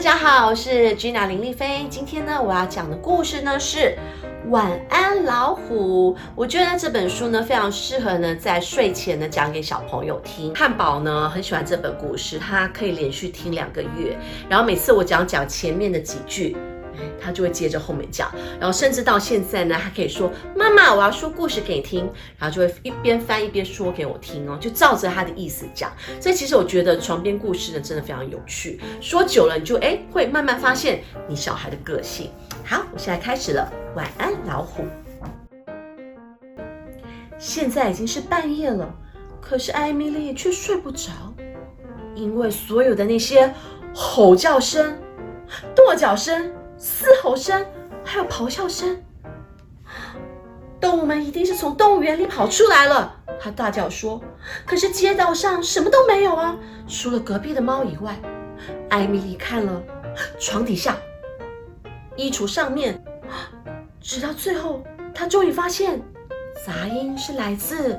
[0.00, 1.86] 大家好，我是 Gina 林丽菲。
[1.90, 3.94] 今天呢，我要讲的故事呢是
[4.48, 6.14] 《晚安老虎》。
[6.34, 10.54] 我觉得这本书呢非常适合呢在睡前呢讲给小朋友听。
[10.54, 14.16] 汉堡呢很喜欢这本故事，他可以连续听两个月。
[14.48, 16.56] 然后每次我讲讲前面的几句。
[17.20, 25.92] 他就会接着后面讲，然后甚至到现在呢，还可以说：“妈妈，我要说故事给你听。”然后就会一边翻一边说给我听哦，就照着他的意思讲。
[26.20, 28.80] 所以其实我觉得床边故事呢，真的非常有趣。
[29.00, 32.30] 说久了，你就哎会慢慢发现你小孩的个性。
[32.64, 33.70] 好，我现在开始了。
[33.96, 34.84] 晚安，老虎。
[37.38, 38.94] 现在已经是半夜了，
[39.40, 41.10] 可是艾米丽却睡不着，
[42.14, 43.52] 因为所有的那些
[43.94, 44.98] 吼叫声、
[45.74, 46.52] 跺脚声。
[46.80, 47.62] 嘶吼声，
[48.02, 49.04] 还有咆哮声，
[50.80, 53.14] 动物们一定是从动物园里跑出来了。
[53.38, 54.18] 他大叫说
[54.64, 56.56] ：“可是街道上什么都没有啊，
[56.88, 58.18] 除了隔壁的猫以外。”
[58.88, 59.82] 艾米丽看了
[60.38, 60.96] 床底下、
[62.16, 63.02] 衣橱上面，
[64.00, 64.82] 直到最后，
[65.14, 66.00] 她终于发现
[66.66, 67.98] 杂音是来自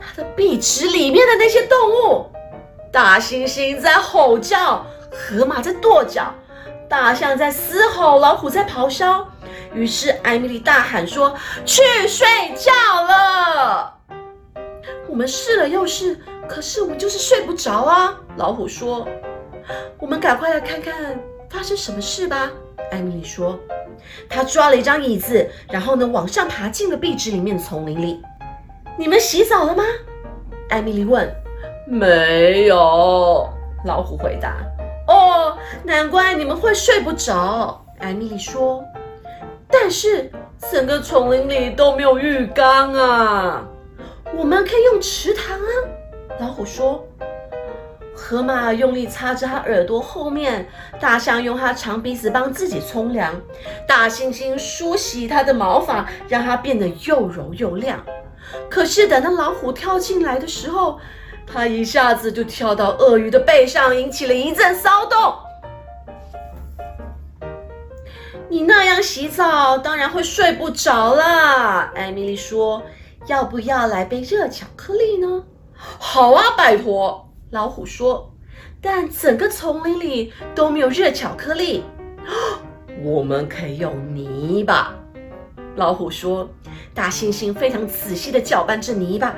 [0.00, 2.30] 她的壁纸里面的那些动物：
[2.92, 6.32] 大猩猩在吼叫，河马在跺脚。
[6.90, 9.24] 大象在嘶吼，老虎在咆哮。
[9.72, 11.32] 于是艾米丽大喊说
[11.64, 12.72] ：“去睡觉
[13.06, 13.94] 了。”
[15.08, 18.16] 我们试了又试，可是我们就是睡不着啊。
[18.36, 19.06] 老虎说
[20.00, 21.16] ：“我们赶快来看看
[21.48, 22.50] 发生什么事吧。”
[22.90, 23.56] 艾米丽说
[24.28, 28.20] ：“她抓了一张椅子，然后呢往上爬进了壁纸里面的丛林里。”
[28.98, 29.84] 你们洗澡了吗？
[30.70, 31.32] 艾米丽问。
[31.86, 33.48] “没有。”
[33.86, 34.56] 老虎回答。
[35.84, 37.84] 难怪你们会睡不着。
[37.98, 38.82] 艾米丽说
[39.70, 40.30] ：“但是
[40.70, 43.64] 整个丛林里都没有浴缸啊，
[44.36, 45.72] 我们可以用池塘啊。”
[46.40, 47.06] 老虎说
[48.16, 50.66] ：“河马用力擦着它耳朵后面，
[50.98, 53.38] 大象用它长鼻子帮自己冲凉，
[53.86, 58.02] 大猩猩梳洗它的毛发，让它变得又柔又亮。
[58.70, 60.98] 可是等到老虎跳进来的时候，”
[61.52, 65.34] 它一下子就跳到鳄鱼的背上，引起了一阵骚动。
[68.48, 71.92] 你那样洗澡，当然会睡不着啦。
[71.94, 72.82] 艾米丽说
[73.26, 78.32] ：“要不要来杯热巧克力呢？”“好啊，拜托。”老虎说。
[78.82, 81.84] “但整个丛林里都没有热巧克力。
[83.02, 84.94] ”“我们可以用泥巴。”
[85.76, 86.48] 老虎说。
[86.92, 89.34] 大猩猩非常仔细的搅拌着泥巴。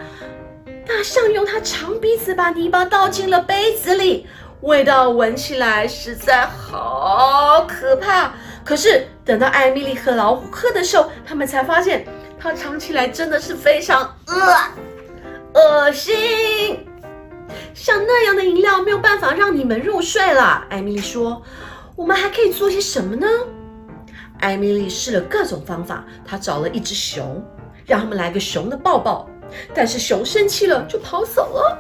[0.87, 4.27] 大象用它长鼻子把泥巴倒进了杯子里，
[4.63, 8.33] 味道闻起来实在好可怕。
[8.65, 12.07] 可是等到艾米丽和老虎喝的时候，他们才发现
[12.39, 14.57] 它尝起来真的是非常恶
[15.55, 16.87] 恶心。
[17.75, 20.65] 像那样的饮料没有办法让你们入睡了。
[20.71, 21.43] 艾米丽说
[21.97, 23.27] ：“我们还可以做些什么呢？”
[24.41, 27.45] 艾米丽试了各种方法，她找了一只熊，
[27.85, 29.29] 让他们来个熊的抱抱。
[29.75, 31.79] 但是熊生气了，就跑走了。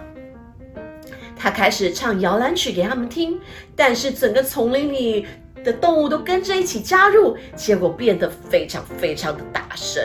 [1.36, 3.40] 她开始唱摇篮曲给他们听，
[3.74, 5.26] 但是整个丛林里
[5.64, 10.02] 的动物都跟着一起加入，结果变得非常非常的大声。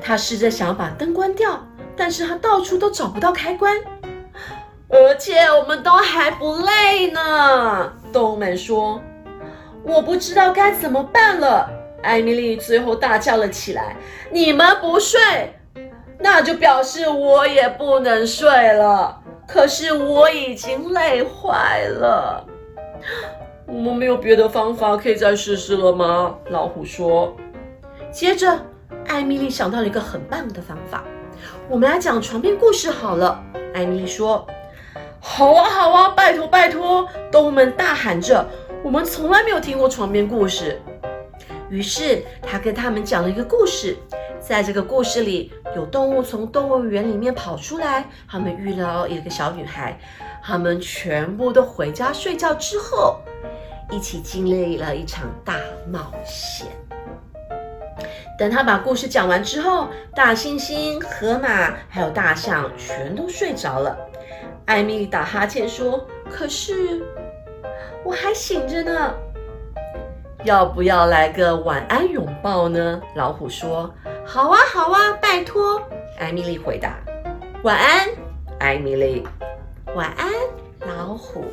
[0.00, 1.64] 他试着想要把灯关掉，
[1.96, 3.76] 但是他到处都找不到开关，
[4.88, 7.92] 而且我们都还不累呢。
[8.12, 9.00] 动物们说
[9.84, 11.68] ：“我不知道该怎么办了。”
[12.02, 13.96] 艾米丽最后大叫了起来
[14.32, 15.20] ：“你们不睡，
[16.18, 19.20] 那就表示我也不能睡了。
[19.46, 22.46] 可是我已经累坏了。
[23.68, 27.36] 我们没有别的方法可以再试试了吗？”老虎说。
[28.10, 28.58] 接着，
[29.06, 31.04] 艾米丽想到了一个很棒的方法
[31.68, 33.38] ：“我们来讲床边故事好了。”
[33.74, 34.46] 艾米丽说
[35.20, 38.48] ：“好啊，好啊，拜托，拜托！”动物们大喊着
[38.82, 40.80] ：“我们从来没有听过床边故事。”
[41.68, 43.94] 于是他跟他们讲了一个故事，
[44.40, 50.00] 在这个故事里，有动物从动物园里面跑出来，他们遇到一个小女孩，
[50.42, 53.20] 他们全部都回家睡觉之后，
[53.90, 55.54] 一起经历了一场大
[55.90, 56.66] 冒险。
[58.38, 63.96] 等他把故事讲完之后，大猩猩、河马还有大象全都睡着了。
[64.66, 67.02] 艾米丽打哈欠说：“可是
[68.04, 69.14] 我还醒着呢。”
[70.44, 73.00] 要不要来个晚安拥抱呢？
[73.16, 73.92] 老虎说
[74.24, 75.82] ：“好啊，好啊，拜托。”
[76.20, 76.94] 艾米丽回答
[77.64, 78.08] ：“晚安，
[78.60, 79.26] 艾米丽。”
[79.96, 80.30] 晚安，
[80.86, 81.44] 老虎。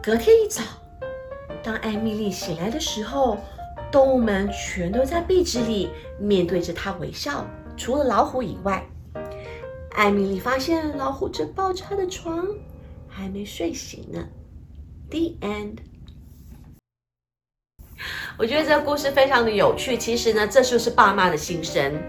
[0.00, 0.62] 隔天一早，
[1.62, 3.36] 当艾米丽醒来的时候，
[3.90, 5.90] 动物们全都在壁纸里
[6.20, 7.44] 面对着她微笑，
[7.76, 8.86] 除了老虎以外。
[9.90, 12.46] 艾米丽发现老虎正抱着她的床，
[13.08, 14.24] 还没睡醒呢。
[15.10, 15.78] The end。
[18.38, 19.96] 我觉得这个故事非常的有趣。
[19.96, 22.00] 其实呢，这就是爸妈的心声。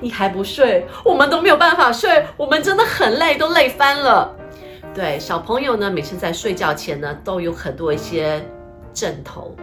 [0.00, 4.34] 你还不睡，我们都没有办法睡，我们真的很累，都累翻了。
[4.94, 8.40] 对，小朋友呢，每次在睡觉前呢，都有很多一些
[8.92, 9.54] 枕头。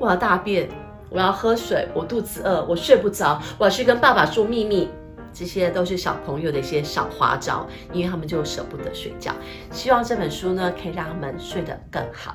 [0.00, 0.66] 我要大便，
[1.10, 4.88] 我要喝水，我肚子饿，我睡不着，我要去跟爸爸说秘密。
[5.30, 9.30] 这些都是小朋友的一些小花招，因为他们就舍不得睡觉。
[9.70, 12.34] 希望这本书呢，可以让他们睡得更好。